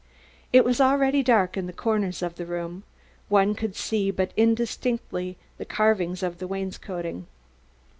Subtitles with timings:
[0.51, 2.81] It was already dark in the corners of the room,
[3.29, 7.27] one could see but indistinctly the carvings of the wainscoting.